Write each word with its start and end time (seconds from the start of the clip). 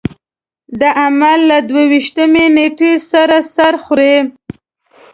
د 0.79 0.81
حمل 0.99 1.39
له 1.51 1.57
دوه 1.69 1.83
ویشتمې 1.91 2.45
نېټې 2.55 2.91
سره 3.09 3.37
سر 3.53 3.73
خوړ. 3.83 3.99